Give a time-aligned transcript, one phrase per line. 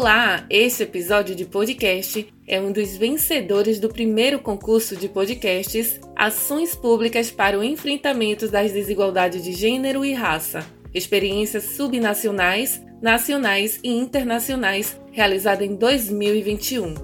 [0.00, 0.46] Olá!
[0.48, 7.32] Este episódio de podcast é um dos vencedores do primeiro concurso de podcasts Ações Públicas
[7.32, 10.64] para o Enfrentamento das Desigualdades de Gênero e Raça.
[10.94, 16.94] Experiências subnacionais, nacionais e internacionais, realizada em 2021.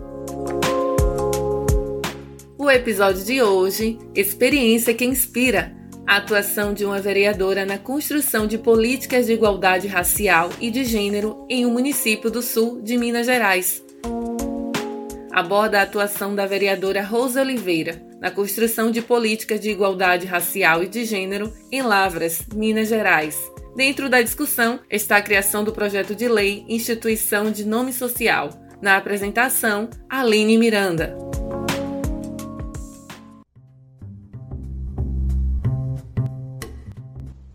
[2.56, 5.74] O episódio de hoje, Experiência que Inspira,
[6.06, 11.46] a atuação de uma vereadora na construção de políticas de igualdade racial e de gênero
[11.48, 13.82] em um município do sul de Minas Gerais.
[15.32, 20.88] Aborda a atuação da vereadora Rosa Oliveira na construção de políticas de igualdade racial e
[20.88, 23.38] de gênero em Lavras, Minas Gerais.
[23.74, 28.50] Dentro da discussão está a criação do projeto de lei Instituição de Nome Social.
[28.80, 31.16] Na apresentação, Aline Miranda.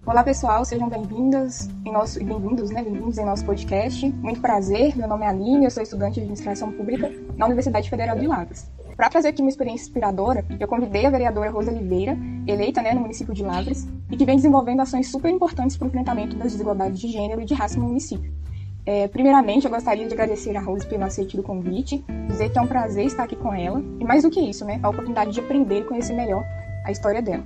[0.09, 4.10] Olá pessoal, sejam bem-vindas em nosso bem-vindos, né, bem-vindos em nosso podcast.
[4.10, 8.18] Muito prazer, meu nome é Aline, eu sou estudante de administração pública na Universidade Federal
[8.18, 8.71] de Lavras.
[8.98, 13.02] Para trazer aqui uma experiência inspiradora, eu convidei a vereadora Rosa Oliveira, eleita né, no
[13.02, 16.99] município de Lavras, e que vem desenvolvendo ações super importantes para o enfrentamento das desigualdades
[16.99, 18.34] de gênero e de raça no município.
[18.87, 22.62] É, primeiramente, eu gostaria de agradecer a Rose pelo aceite do convite, dizer que é
[22.63, 25.40] um prazer estar aqui com ela, e mais do que isso, né, a oportunidade de
[25.40, 26.43] aprender e conhecer melhor
[26.90, 27.43] a história dela.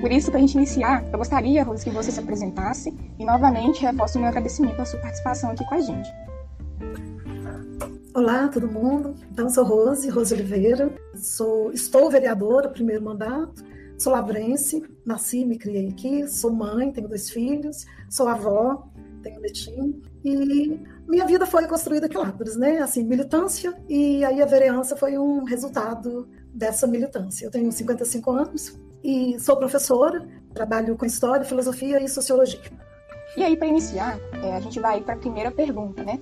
[0.00, 3.82] Por isso, para a gente iniciar, eu gostaria, Rose, que você se apresentasse e novamente
[3.82, 6.08] reforço o meu agradecimento pela sua participação aqui com a gente.
[8.14, 9.14] Olá, todo mundo.
[9.30, 10.90] Então, sou Rose, Rose Oliveira.
[11.14, 13.64] Sou, estou vereadora, primeiro mandato.
[13.98, 16.26] Sou lavrense, nasci e me criei aqui.
[16.28, 17.84] Sou mãe, tenho dois filhos.
[18.08, 18.88] Sou avó,
[19.22, 20.00] tenho um netinho.
[20.24, 22.78] E minha vida foi construída aqui Lápis, né?
[22.78, 23.74] Assim, militância.
[23.88, 27.46] E aí a vereança foi um resultado dessa militância.
[27.46, 32.60] Eu tenho 55 anos, e sou professora, trabalho com história, filosofia e sociologia.
[33.36, 36.18] E aí, para iniciar, é, a gente vai para a primeira pergunta, né?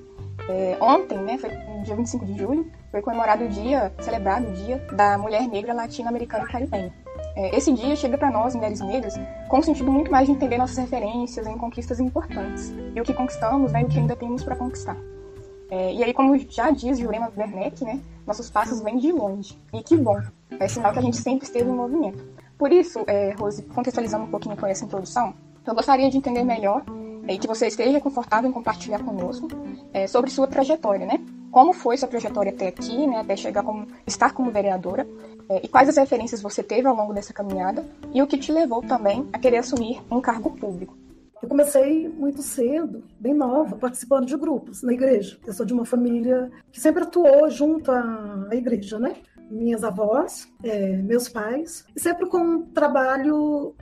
[0.49, 1.51] É, ontem, né, foi
[1.85, 6.45] dia 25 de julho, foi comemorado o dia, celebrado o dia da mulher negra latino-americana
[6.47, 6.93] caribenha.
[7.37, 9.15] É, esse dia chega para nós, mulheres negras,
[9.49, 13.15] com um sentido muito mais de entender nossas referências em conquistas importantes e o que
[13.15, 14.97] conquistamos né, e o que ainda temos para conquistar.
[15.71, 19.57] É, e aí, como já diz Jurema Werneck, né, nossos passos vêm de longe.
[19.73, 20.21] E que bom,
[20.59, 22.23] é sinal que a gente sempre esteve em movimento.
[22.63, 25.35] Por isso, é, Rose, contextualizando um pouquinho com essa introdução,
[25.67, 26.85] eu gostaria de entender melhor
[27.27, 29.49] é, e que você esteja confortável em compartilhar conosco
[29.93, 31.19] é, sobre sua trajetória, né?
[31.51, 33.19] Como foi sua trajetória até aqui, né?
[33.19, 35.05] Até chegar como estar como vereadora
[35.49, 37.85] é, e quais as referências você teve ao longo dessa caminhada
[38.15, 40.97] e o que te levou também a querer assumir um cargo público.
[41.43, 45.37] Eu comecei muito cedo, bem nova, participando de grupos na igreja.
[45.45, 49.17] Eu sou de uma família que sempre atuou junto à igreja, né?
[49.53, 53.75] Minhas avós, é, meus pais, sempre com um trabalho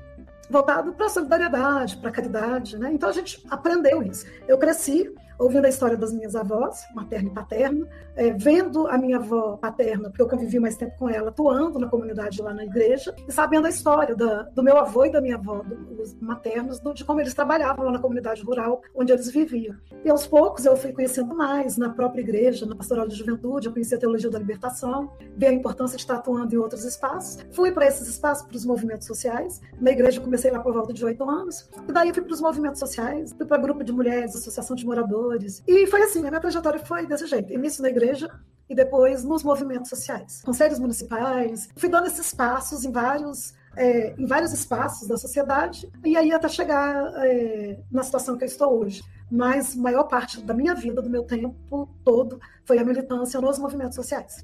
[0.50, 2.92] voltado para a solidariedade, para a caridade, né?
[2.92, 4.26] Então a gente aprendeu isso.
[4.48, 9.17] Eu cresci ouvindo a história das minhas avós, materna e paterna, é, vendo a minha
[9.17, 13.15] avó paterna, porque eu convivi mais tempo com ela, atuando na comunidade lá na igreja,
[13.27, 16.93] e sabendo a história da, do meu avô e da minha avó, dos maternos, do,
[16.93, 19.77] de como eles trabalhavam lá na comunidade rural onde eles viviam.
[20.05, 23.72] E aos poucos eu fui conhecendo mais na própria igreja, na pastoral de juventude, eu
[23.72, 27.39] conheci a teologia da libertação, vi a importância de estar atuando em outros espaços.
[27.53, 29.61] Fui para esses espaços, para os movimentos sociais.
[29.81, 32.78] Na igreja comecei lá por volta de oito anos, e daí fui para os movimentos
[32.78, 35.29] sociais, fui para grupo de mulheres, associação de moradores
[35.66, 37.52] e foi assim, a minha trajetória foi desse jeito.
[37.52, 38.30] Início na igreja
[38.68, 40.42] e depois nos movimentos sociais.
[40.44, 41.68] Conselhos municipais.
[41.76, 46.48] Fui dando esses passos em vários é, em vários espaços da sociedade, e aí até
[46.48, 49.02] chegar é, na situação que eu estou hoje.
[49.30, 53.58] Mas a maior parte da minha vida, do meu tempo todo, foi a militância nos
[53.58, 54.42] movimentos sociais.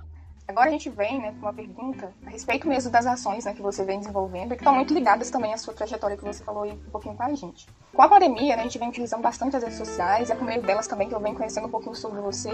[0.48, 3.60] Agora a gente vem né, com uma pergunta a respeito mesmo das ações né, que
[3.60, 6.62] você vem desenvolvendo e que estão muito ligadas também à sua trajetória que você falou
[6.62, 7.66] aí um pouquinho com a gente.
[7.92, 10.62] Com a pandemia, né, a gente vem utilizando bastante as redes sociais é por meio
[10.62, 12.50] delas também que eu venho conhecendo um pouquinho sobre você,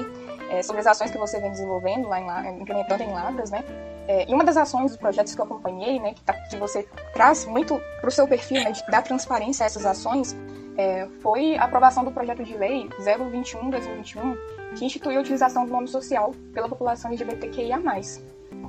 [0.51, 3.63] é, sobre as ações que você vem desenvolvendo lá, em, implementando em Lavras, né?
[4.09, 6.89] É, e uma das ações dos projetos que eu acompanhei, né, que, tá, que você
[7.13, 10.35] traz muito para o seu perfil, né, de dar transparência a essas ações,
[10.79, 14.37] é, foi a aprovação do projeto de lei 021-2021,
[14.77, 17.81] que instituiu a utilização do nome social pela população LGBTQIA+.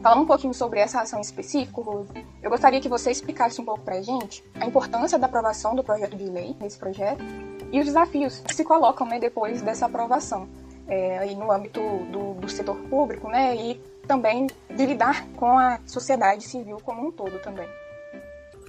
[0.01, 2.09] Falando um pouquinho sobre essa ação específica, Rose,
[2.41, 5.83] eu gostaria que você explicasse um pouco para a gente a importância da aprovação do
[5.83, 7.23] projeto de lei, desse projeto,
[7.71, 10.47] e os desafios que se colocam né, depois dessa aprovação,
[10.87, 11.79] é, aí no âmbito
[12.11, 17.11] do, do setor público, né, e também de lidar com a sociedade civil como um
[17.11, 17.67] todo também.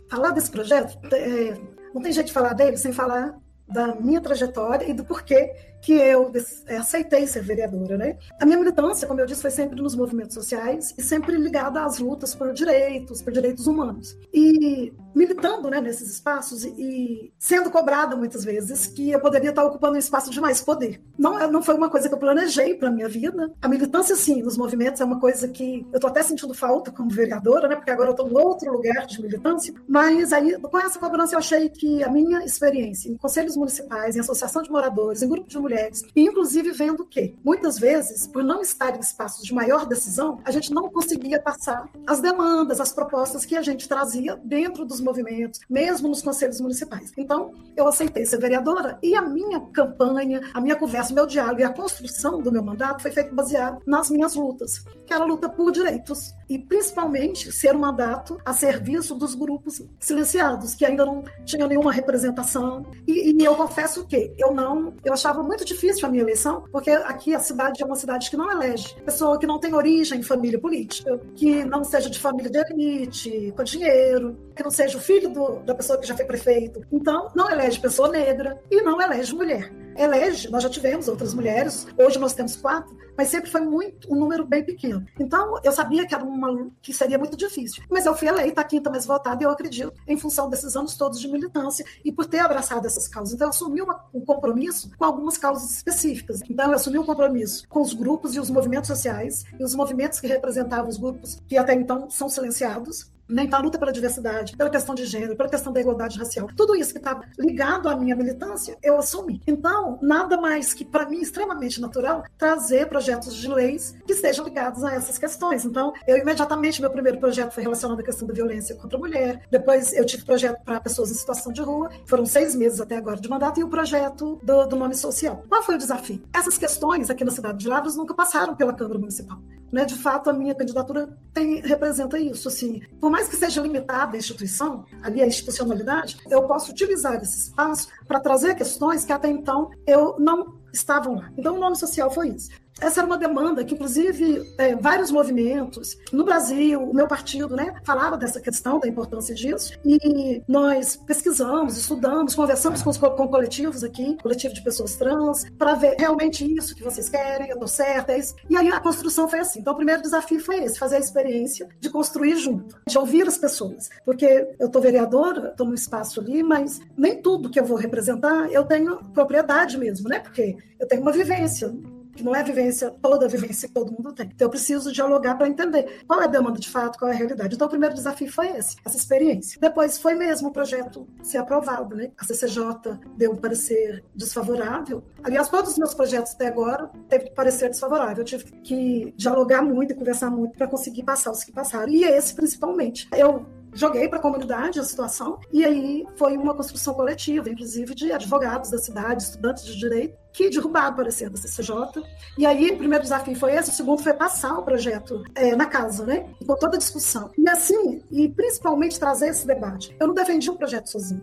[0.09, 1.57] Falar desse projeto, é,
[1.93, 3.37] não tem jeito de falar dele sem falar
[3.67, 5.53] da minha trajetória e do porquê
[5.85, 6.33] que eu
[6.67, 8.17] é, aceitei ser vereadora, né?
[8.41, 11.99] A minha militância, como eu disse, foi sempre nos movimentos sociais e sempre ligada às
[11.99, 14.17] lutas por direitos, por direitos humanos.
[14.33, 19.95] E militando, né, nesses espaços e sendo cobrada muitas vezes que eu poderia estar ocupando
[19.95, 21.01] um espaço de mais poder.
[21.17, 23.53] Não, não foi uma coisa que eu planejei para minha vida.
[23.63, 27.11] A militância, sim, nos movimentos é uma coisa que eu estou até sentindo falta como
[27.11, 27.77] vereadora, né?
[27.77, 29.75] Porque agora eu estou em outro lugar de militância.
[29.87, 34.21] Mas aí, com essa cobrança, eu achei que a minha experiência em conselhos municipais, em
[34.21, 36.03] associação de moradores, em grupo de mulheres mulheres.
[36.15, 40.51] E, inclusive, vendo que, muitas vezes, por não estar em espaços de maior decisão, a
[40.51, 45.61] gente não conseguia passar as demandas, as propostas que a gente trazia dentro dos movimentos,
[45.69, 47.13] mesmo nos conselhos municipais.
[47.17, 51.65] Então, eu aceitei ser vereadora e a minha campanha, a minha conversa, meu diálogo e
[51.65, 55.49] a construção do meu mandato foi feito baseado nas minhas lutas, que era a luta
[55.49, 61.25] por direitos e, principalmente, ser um mandato a serviço dos grupos silenciados, que ainda não
[61.45, 62.87] tinham nenhuma representação.
[63.07, 66.65] E, e eu confesso que eu não, eu achava muito muito difícil a minha eleição,
[66.71, 70.21] porque aqui a cidade é uma cidade que não elege pessoa que não tem origem
[70.21, 74.99] em família política, que não seja de família de elite, com dinheiro, que não seja
[74.99, 76.83] o filho do, da pessoa que já foi prefeito.
[76.93, 81.87] Então, não elege pessoa negra e não elege mulher elege, nós já tivemos outras mulheres,
[81.97, 85.05] hoje nós temos quatro, mas sempre foi muito um número bem pequeno.
[85.19, 87.83] Então, eu sabia que era uma que seria muito difícil.
[87.89, 90.97] Mas eu fui eleita a quinta mais votada e eu acredito em função desses anos
[90.97, 93.35] todos de militância e por ter abraçado essas causas.
[93.35, 96.41] Então, eu assumi uma, um compromisso com algumas causas específicas.
[96.49, 100.21] Então, eu assumi um compromisso com os grupos e os movimentos sociais e os movimentos
[100.21, 103.45] que representavam os grupos que até então são silenciados né?
[103.45, 106.75] Então, a luta pela diversidade, pela questão de gênero, pela questão da igualdade racial, tudo
[106.75, 109.41] isso que está ligado à minha militância, eu assumi.
[109.47, 114.85] Então, nada mais que, para mim, extremamente natural, trazer projetos de leis que estejam ligados
[114.85, 115.65] a essas questões.
[115.65, 119.43] Então, eu imediatamente, meu primeiro projeto foi relacionado à questão da violência contra a mulher.
[119.51, 121.91] Depois, eu tive projeto para pessoas em situação de rua.
[122.07, 123.61] Foram seis meses até agora de mandato.
[123.61, 125.45] E o projeto do, do nome social.
[125.49, 126.23] Qual foi o desafio?
[126.33, 129.39] Essas questões aqui na cidade de Lavras nunca passaram pela Câmara Municipal.
[129.75, 129.85] Né?
[129.85, 132.47] De fato, a minha candidatura tem, representa isso.
[132.47, 137.41] Assim, por mais que seja limitada a instituição, ali a institucionalidade, eu posso utilizar esse
[137.41, 141.33] espaço para trazer questões que até então eu não estavam lá.
[141.37, 142.51] Então, o nome social foi isso.
[142.81, 147.75] Essa era uma demanda que, inclusive, é, vários movimentos no Brasil, o meu partido, né,
[147.85, 153.85] falava dessa questão, da importância disso, e nós pesquisamos, estudamos, conversamos com, os, com coletivos
[153.85, 158.13] aqui, coletivo de pessoas trans, para ver realmente isso que vocês querem, eu estou certa,
[158.13, 158.35] é isso.
[158.51, 159.61] E aí a construção foi assim.
[159.61, 163.39] Então, o primeiro desafio foi esse, fazer a experiência de construir junto, de ouvir as
[163.39, 167.77] pessoas, porque eu estou vereadora, estou no espaço ali, mas nem tudo que eu vou
[167.77, 170.21] representar eu tenho propriedade mesmo, né?
[170.21, 171.75] Porque eu tenho uma vivência,
[172.15, 174.27] que não é vivência, toda a vivência que todo mundo tem.
[174.27, 177.17] Então eu preciso dialogar para entender qual é a demanda de fato, qual é a
[177.17, 177.55] realidade.
[177.55, 179.59] Então o primeiro desafio foi esse, essa experiência.
[179.61, 182.11] Depois foi mesmo o projeto ser aprovado, né?
[182.19, 185.03] A CCJ deu um parecer desfavorável.
[185.23, 188.19] Aliás, todos os meus projetos até agora teve parecer desfavorável.
[188.19, 191.89] Eu tive que dialogar muito e conversar muito para conseguir passar os que passaram.
[191.89, 193.09] E esse principalmente.
[193.17, 198.13] Eu joguei para a comunidade a situação e aí foi uma construção coletiva, inclusive de
[198.13, 202.03] advogados da cidade, estudantes de direito, que derrubaram o parecer da CCJ.
[202.39, 205.67] E aí o primeiro desafio foi esse, o segundo foi passar o projeto é, na
[205.67, 206.27] casa, né?
[206.47, 207.31] Com toda a discussão.
[207.37, 209.95] E assim, e principalmente trazer esse debate.
[210.01, 211.23] Eu não defendi o projeto sozinho.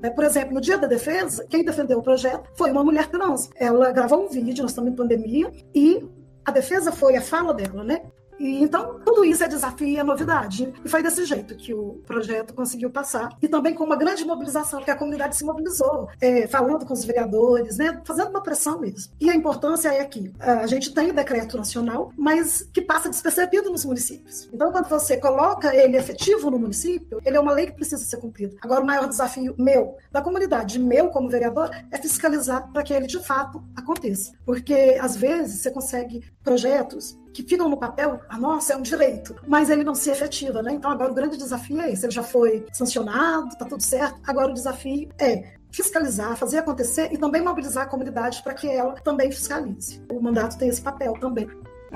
[0.00, 0.10] Né?
[0.10, 3.50] Por exemplo, no dia da defesa, quem defendeu o projeto foi uma mulher trans.
[3.56, 6.06] Ela gravou um vídeo, nós estamos em pandemia, e
[6.44, 8.02] a defesa foi a fala dela, né?
[8.38, 10.72] E, então, tudo isso é desafio e é novidade.
[10.84, 13.36] E foi desse jeito que o projeto conseguiu passar.
[13.40, 17.04] E também com uma grande mobilização, que a comunidade se mobilizou, é, falando com os
[17.04, 19.12] vereadores, né, fazendo uma pressão mesmo.
[19.20, 23.70] E a importância é que a gente tem o decreto nacional, mas que passa despercebido
[23.70, 24.48] nos municípios.
[24.52, 28.18] Então, quando você coloca ele efetivo no município, ele é uma lei que precisa ser
[28.18, 28.56] cumprida.
[28.62, 33.06] Agora, o maior desafio meu, da comunidade, meu como vereador, é fiscalizar para que ele
[33.06, 34.32] de fato aconteça.
[34.44, 39.36] Porque, às vezes, você consegue projetos que ficam no papel, a nossa é um direito,
[39.46, 40.72] mas ele não se efetiva, né?
[40.72, 44.50] Então agora o grande desafio é esse, ele já foi sancionado, tá tudo certo, agora
[44.50, 49.30] o desafio é fiscalizar, fazer acontecer e também mobilizar a comunidade para que ela também
[49.30, 50.02] fiscalize.
[50.10, 51.46] O mandato tem esse papel também.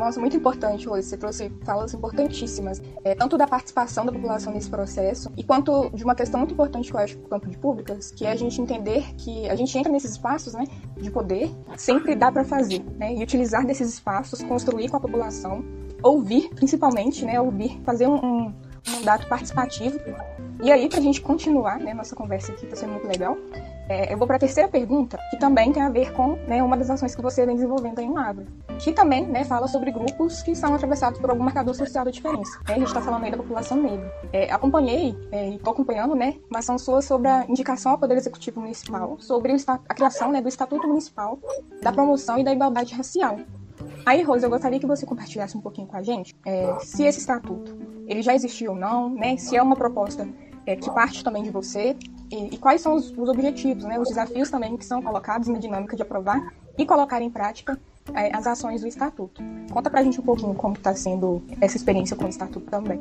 [0.01, 1.07] Nossa, muito importante hoje.
[1.07, 6.03] Você trouxe falas importantíssimas, é, tanto da participação da população nesse processo, e quanto de
[6.03, 8.35] uma questão muito importante que eu acho para o campo de públicas, que é a
[8.35, 10.65] gente entender que a gente entra nesses espaços né,
[10.97, 15.63] de poder, sempre dá para fazer, né, e utilizar desses espaços, construir com a população,
[16.03, 18.55] ouvir, principalmente, né, ouvir, fazer um, um
[18.89, 19.99] mandato participativo.
[20.63, 23.37] E aí, para a gente continuar né, nossa conversa aqui, está sendo muito legal,
[23.89, 26.77] é, eu vou para a terceira pergunta, que também tem a ver com né, uma
[26.77, 28.15] das ações que você vem desenvolvendo aí no
[28.79, 32.61] que também né, fala sobre grupos que são atravessados por algum marcador social da diferença.
[32.69, 34.13] É, a gente está falando aí da população negra.
[34.33, 38.17] É, acompanhei é, e estou acompanhando né, uma ação sua sobre a indicação ao Poder
[38.17, 41.39] Executivo Municipal, sobre a criação né, do Estatuto Municipal
[41.83, 43.41] da Promoção e da Igualdade Racial.
[44.05, 47.21] Aí, Rose, eu gostaria que você compartilhasse um pouquinho com a gente é, se esse
[47.21, 47.77] estatuto
[48.07, 49.37] ele já existiu ou não, né?
[49.37, 50.29] Se é uma proposta
[50.67, 51.97] é, que parte também de você
[52.31, 53.99] e, e quais são os, os, objetivos, né?
[53.99, 57.79] Os desafios também que são colocados na dinâmica de aprovar e colocar em prática
[58.15, 59.43] é, as ações do estatuto.
[59.71, 63.01] Conta pra gente um pouquinho como está sendo essa experiência com o estatuto também.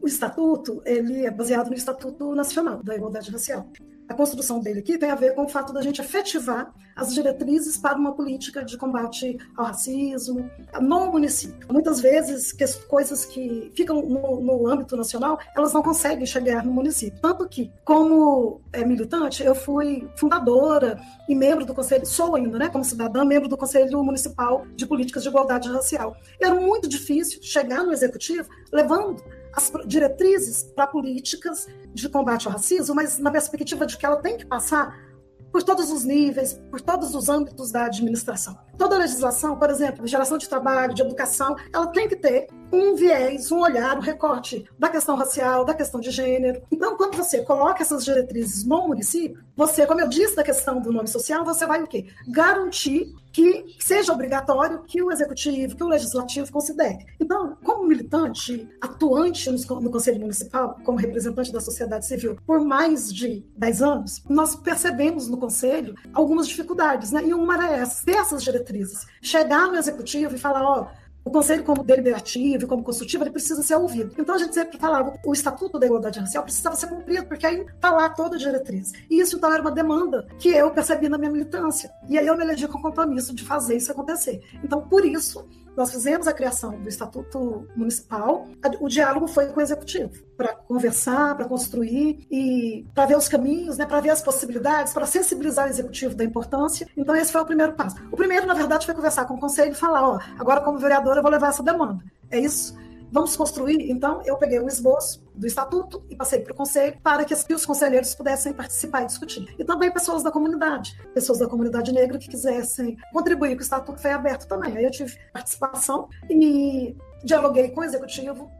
[0.00, 3.66] O estatuto ele é baseado no Estatuto Nacional da Igualdade Racial
[4.08, 7.76] a construção dele aqui tem a ver com o fato da gente efetivar as diretrizes
[7.76, 10.50] para uma política de combate ao racismo
[10.80, 11.66] no município.
[11.70, 16.72] Muitas vezes, que coisas que ficam no, no âmbito nacional, elas não conseguem chegar no
[16.72, 17.20] município.
[17.20, 20.98] Tanto que, como é, militante, eu fui fundadora
[21.28, 25.22] e membro do Conselho, sou ainda, né, como cidadã, membro do Conselho Municipal de Políticas
[25.22, 26.16] de Igualdade Racial.
[26.40, 32.52] E era muito difícil chegar no executivo levando as diretrizes para políticas de combate ao
[32.52, 35.08] racismo, mas na perspectiva de que ela tem que passar
[35.50, 38.58] por todos os níveis, por todos os âmbitos da administração.
[38.76, 43.50] Toda legislação, por exemplo, geração de trabalho, de educação, ela tem que ter um viés,
[43.50, 46.62] um olhar, um recorte da questão racial, da questão de gênero.
[46.70, 50.92] Então, quando você coloca essas diretrizes no município, você, como eu disse da questão do
[50.92, 52.06] nome social, você vai o quê?
[52.28, 57.06] Garantir que seja obrigatório que o executivo, que o legislativo considere.
[57.20, 63.44] Então, como militante, atuante no Conselho Municipal, como representante da sociedade civil por mais de
[63.56, 67.24] 10 anos, nós percebemos no Conselho algumas dificuldades, né?
[67.24, 71.30] E uma era essa, ter essas diretrizes, chegar no executivo e falar, ó, oh, o
[71.30, 74.14] conselho, como deliberativo e como consultivo, ele precisa ser ouvido.
[74.18, 77.60] Então a gente sempre falava, o Estatuto da Igualdade Racial precisava ser cumprido, porque aí
[77.60, 78.92] está lá toda a diretriz.
[79.10, 81.90] E isso então era uma demanda que eu percebi na minha militância.
[82.08, 84.40] E aí eu me elegi com o compromisso de fazer isso acontecer.
[84.64, 85.46] Então, por isso,
[85.78, 88.48] nós fizemos a criação do Estatuto Municipal,
[88.80, 93.78] o diálogo foi com o Executivo, para conversar, para construir e para ver os caminhos,
[93.78, 96.88] né, para ver as possibilidades, para sensibilizar o Executivo da importância.
[96.96, 97.94] Então, esse foi o primeiro passo.
[98.10, 101.20] O primeiro, na verdade, foi conversar com o Conselho e falar: ó, agora, como vereadora,
[101.20, 102.04] eu vou levar essa demanda.
[102.28, 102.76] É isso
[103.10, 103.90] Vamos construir?
[103.90, 107.64] Então, eu peguei um esboço do estatuto e passei para o conselho para que os
[107.64, 109.54] conselheiros pudessem participar e discutir.
[109.58, 114.00] E também pessoas da comunidade, pessoas da comunidade negra que quisessem contribuir, que o estatuto
[114.00, 114.76] foi aberto também.
[114.76, 118.50] Aí eu tive participação e dialoguei com o executivo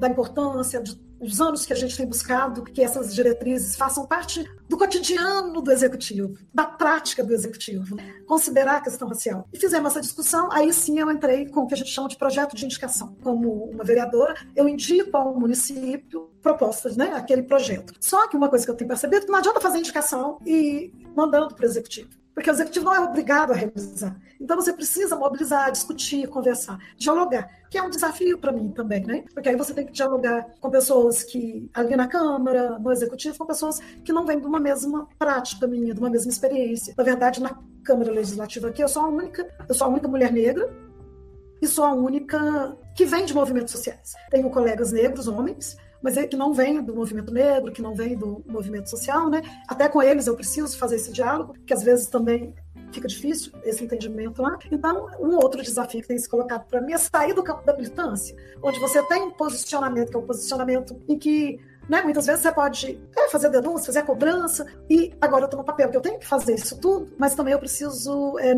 [0.00, 4.44] da importância de os anos que a gente tem buscado que essas diretrizes façam parte
[4.68, 9.48] do cotidiano do executivo, da prática do executivo, considerar a questão racial.
[9.52, 12.16] E fizemos essa discussão, aí sim eu entrei com o que a gente chama de
[12.16, 13.16] projeto de indicação.
[13.22, 17.94] Como uma vereadora, eu indico ao município propostas, né, aquele projeto.
[18.00, 20.92] Só que uma coisa que eu tenho percebido é que não adianta fazer indicação e
[21.14, 24.20] mandando para o executivo porque o executivo não é obrigado a realizar.
[24.40, 29.24] Então você precisa mobilizar, discutir, conversar, dialogar, que é um desafio para mim também, né?
[29.32, 33.46] Porque aí você tem que dialogar com pessoas que ali na Câmara, no executivo, com
[33.46, 36.92] pessoas que não vêm de uma mesma prática minha, de uma mesma experiência.
[36.98, 40.32] Na verdade, na Câmara Legislativa aqui, eu sou a única, eu sou a única mulher
[40.32, 40.68] negra
[41.62, 44.14] e sou a única que vem de movimentos sociais.
[44.30, 48.14] Tenho colegas negros, homens, mas é que não vem do movimento negro, que não vem
[48.14, 49.40] do movimento social, né?
[49.66, 52.54] Até com eles eu preciso fazer esse diálogo, que às vezes também
[52.92, 54.58] fica difícil esse entendimento lá.
[54.70, 57.74] Então, um outro desafio que tem se colocado para mim é sair do campo da
[57.74, 61.58] militância, onde você tem um posicionamento, que é um posicionamento em que
[61.88, 62.00] né?
[62.02, 65.90] Muitas vezes você pode é, fazer denúncia, fazer cobrança, e agora eu estou no papel
[65.90, 68.54] que eu tenho que fazer isso tudo, mas também eu preciso é,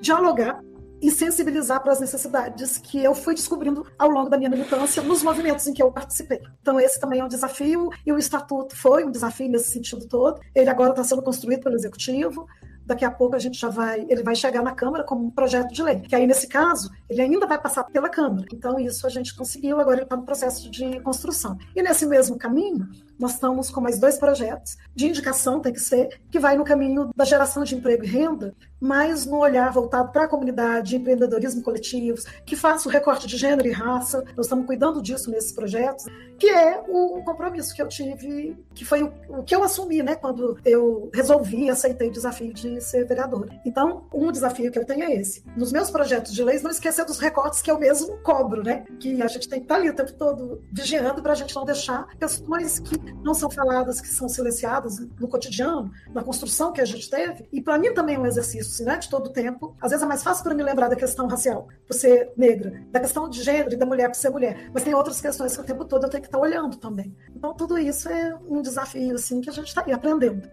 [0.00, 0.62] dialogar
[1.00, 5.22] e sensibilizar para as necessidades que eu fui descobrindo ao longo da minha militância nos
[5.22, 6.40] movimentos em que eu participei.
[6.60, 10.40] Então, esse também é um desafio, e o Estatuto foi um desafio nesse sentido todo.
[10.54, 12.46] Ele agora está sendo construído pelo Executivo,
[12.90, 15.72] daqui a pouco a gente já vai, ele vai chegar na Câmara como um projeto
[15.72, 18.46] de lei, que aí nesse caso ele ainda vai passar pela Câmara.
[18.52, 21.56] Então isso a gente conseguiu, agora ele está no processo de construção.
[21.74, 22.88] E nesse mesmo caminho,
[23.20, 27.10] nós estamos com mais dois projetos de indicação, tem que ser, que vai no caminho
[27.14, 32.24] da geração de emprego e renda, mas no olhar voltado para a comunidade, empreendedorismo coletivos,
[32.46, 34.24] que faça o recorte de gênero e raça.
[34.34, 36.06] Nós estamos cuidando disso nesses projetos,
[36.38, 40.58] que é o compromisso que eu tive, que foi o, que eu assumi, né, quando
[40.64, 43.60] eu resolvi, aceitei o desafio de ser vereadora.
[43.66, 45.44] Então, um desafio que eu tenho é esse.
[45.54, 49.20] Nos meus projetos de leis, não esquecer dos recortes que eu mesmo cobro, né, que
[49.20, 52.06] a gente tem que estar ali o tempo todo vigiando para a gente não deixar
[52.16, 57.08] questões que não são faladas, que são silenciadas no cotidiano, na construção que a gente
[57.08, 57.48] teve.
[57.52, 59.76] E para mim também é um exercício, né, de todo o tempo.
[59.80, 63.00] Às vezes é mais fácil para me lembrar da questão racial, por ser negra, da
[63.00, 64.70] questão de gênero e da mulher por ser mulher.
[64.72, 67.14] Mas tem outras questões que o tempo todo eu tenho que estar olhando também.
[67.34, 70.48] Então tudo isso é um desafio assim que a gente está aí aprendendo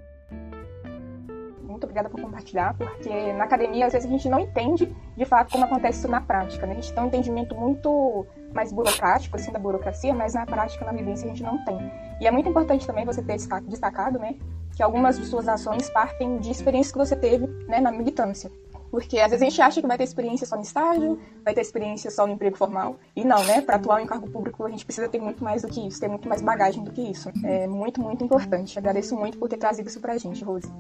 [1.78, 5.52] muito obrigada por compartilhar, porque na academia às vezes a gente não entende de fato
[5.52, 6.66] como acontece isso na prática.
[6.66, 6.74] Né?
[6.74, 8.26] A gente tem um entendimento muito
[8.58, 11.78] mais burocrático, assim, da burocracia, mas na prática, na vivência, a gente não tem.
[12.20, 13.38] E é muito importante também você ter
[13.68, 14.36] destacado, né,
[14.76, 18.52] que algumas de suas ações partem de experiências que você teve, né, na militância.
[18.90, 21.62] Porque às vezes a gente acha que vai ter experiência só no estágio, vai ter
[21.62, 22.96] experiência só no emprego formal.
[23.16, 23.62] E não, né?
[23.62, 26.08] Para atuar em cargo público, a gente precisa ter muito mais do que isso, ter
[26.08, 27.30] muito mais bagagem do que isso.
[27.44, 28.80] É muito, muito importante.
[28.80, 30.72] Agradeço muito por ter trazido isso pra gente, Rose.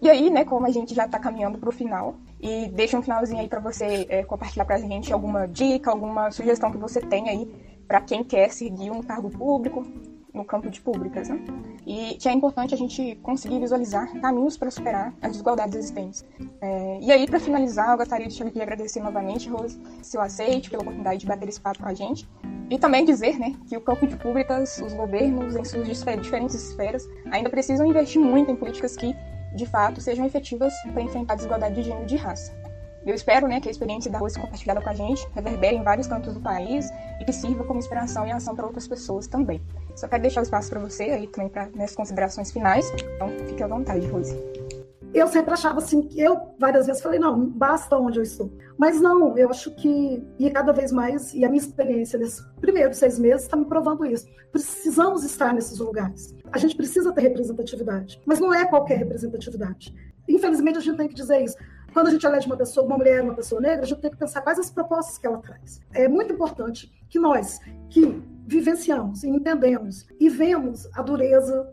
[0.00, 3.02] E aí, né, como a gente já está caminhando para o final, e deixa um
[3.02, 7.00] finalzinho aí para você é, compartilhar para a gente alguma dica, alguma sugestão que você
[7.00, 7.50] tem aí
[7.86, 9.86] para quem quer seguir um cargo público
[10.34, 11.38] no campo de públicas, né?
[11.86, 16.24] E que é importante a gente conseguir visualizar caminhos para superar as desigualdades existentes.
[16.60, 21.20] É, e aí, para finalizar, eu gostaria de agradecer novamente, Rose, seu aceite, pela oportunidade
[21.20, 22.28] de bater esse papo com a gente.
[22.68, 27.08] E também dizer né, que o campo de públicas, os governos, em suas diferentes esferas,
[27.30, 29.14] ainda precisam investir muito em políticas que
[29.54, 32.52] de fato, sejam efetivas para enfrentar a desigualdade de gênero e de raça.
[33.06, 36.06] Eu espero né, que a experiência da Rose compartilhada com a gente reverbere em vários
[36.06, 39.60] cantos do país e que sirva como inspiração e ação para outras pessoas também.
[39.94, 42.90] Só quero deixar o espaço para você aí também para nessas considerações finais.
[43.14, 44.63] Então, fique à vontade, Rose.
[45.14, 48.52] Eu sempre achava assim, eu várias vezes falei, não, basta onde eu estou.
[48.76, 52.96] Mas não, eu acho que, e cada vez mais, e a minha experiência nesses primeiros
[52.96, 54.26] seis meses está me provando isso.
[54.50, 56.34] Precisamos estar nesses lugares.
[56.50, 59.94] A gente precisa ter representatividade, mas não é qualquer representatividade.
[60.28, 61.56] Infelizmente, a gente tem que dizer isso.
[61.92, 64.16] Quando a gente elege uma pessoa, uma mulher, uma pessoa negra, a gente tem que
[64.16, 65.80] pensar quais as propostas que ela traz.
[65.92, 71.72] É muito importante que nós, que vivenciamos entendemos e vemos a dureza,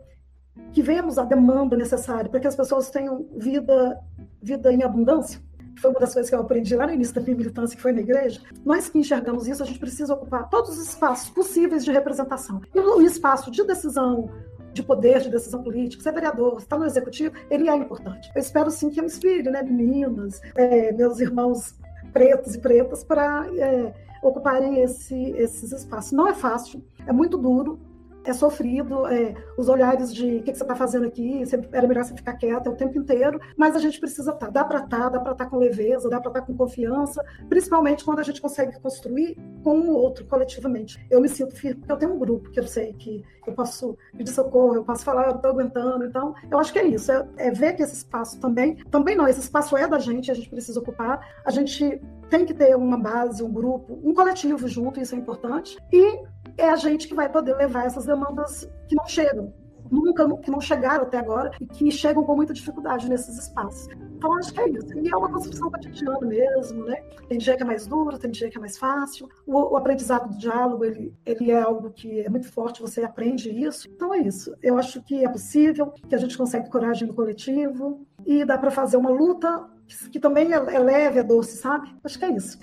[0.72, 3.98] que vemos a demanda necessária para que as pessoas tenham vida,
[4.42, 5.40] vida em abundância,
[5.76, 7.92] foi uma das coisas que eu aprendi lá no início da minha militância, que foi
[7.92, 11.90] na igreja, nós que enxergamos isso, a gente precisa ocupar todos os espaços possíveis de
[11.90, 12.60] representação.
[12.74, 14.30] E o espaço de decisão,
[14.72, 18.30] de poder, de decisão política, ser vereador, estar no executivo, ele é importante.
[18.34, 21.74] Eu espero sim que eu inspire, né, meninas, é, meus irmãos
[22.12, 23.92] pretos e pretas, para é,
[24.22, 26.12] ocuparem esse, esses espaços.
[26.12, 27.80] Não é fácil, é muito duro,
[28.24, 32.04] é sofrido, é, os olhares de o que, que você está fazendo aqui, era melhor
[32.04, 34.98] você ficar quieta o tempo inteiro, mas a gente precisa estar, tá, dá para estar,
[34.98, 38.22] tá, dá para estar tá com leveza, dá para estar com confiança, principalmente quando a
[38.22, 41.04] gente consegue construir com o outro coletivamente.
[41.10, 43.96] Eu me sinto firme porque eu tenho um grupo que eu sei que eu posso
[44.16, 47.26] pedir socorro, eu posso falar, eu estou aguentando, então eu acho que é isso, é,
[47.36, 50.48] é ver que esse espaço também, também não, esse espaço é da gente, a gente
[50.48, 52.00] precisa ocupar, a gente
[52.30, 56.18] tem que ter uma base, um grupo, um coletivo junto, isso é importante, e
[56.56, 59.52] é a gente que vai poder levar essas demandas que não chegam,
[59.90, 63.88] nunca que não chegaram até agora e que chegam com muita dificuldade nesses espaços.
[64.16, 64.98] Então acho que é isso.
[64.98, 67.02] E é uma construção cotidiana mesmo, né?
[67.28, 69.28] Tem dia que é mais duro, tem dia que é mais fácil.
[69.46, 72.80] O, o, aprendizado do diálogo ele, ele é algo que é muito forte.
[72.80, 73.88] Você aprende isso.
[73.90, 74.54] Então é isso.
[74.62, 78.70] Eu acho que é possível, que a gente consegue coragem no coletivo e dá para
[78.70, 81.94] fazer uma luta que, que também é, é leve, é doce, sabe?
[82.04, 82.58] Acho que é isso.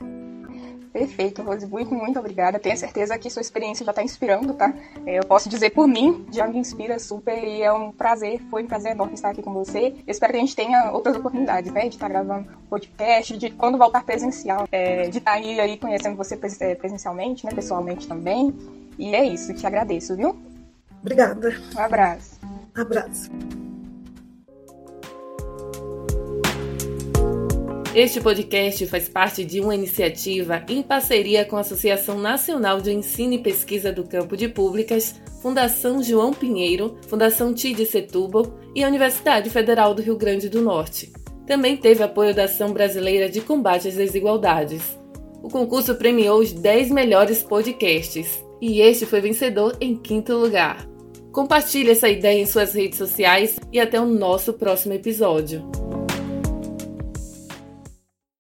[0.92, 2.60] Perfeito, Rose, muito, muito obrigada.
[2.60, 4.74] Tenho certeza que sua experiência já está inspirando, tá?
[5.06, 8.64] É, eu posso dizer por mim, já me inspira super e é um prazer, foi
[8.64, 9.94] um prazer enorme estar aqui com você.
[10.06, 11.82] Eu espero que a gente tenha outras oportunidades, né?
[11.82, 16.40] De estar gravando podcast, de quando voltar presencial, é, de estar aí, aí conhecendo você
[16.62, 17.52] é, presencialmente, né?
[17.54, 18.54] Pessoalmente também.
[18.98, 20.36] E é isso, te agradeço, viu?
[21.02, 21.56] Obrigada.
[21.76, 22.40] Um abraço.
[22.76, 23.30] Um abraço.
[28.00, 33.34] Este podcast faz parte de uma iniciativa em parceria com a Associação Nacional de Ensino
[33.34, 39.50] e Pesquisa do Campo de Públicas, Fundação João Pinheiro, Fundação TID Setúbal e a Universidade
[39.50, 41.12] Federal do Rio Grande do Norte.
[41.46, 44.98] Também teve apoio da Ação Brasileira de Combate às Desigualdades.
[45.44, 50.88] O concurso premiou os 10 melhores podcasts e este foi vencedor em quinto lugar.
[51.34, 55.89] Compartilhe essa ideia em suas redes sociais e até o nosso próximo episódio.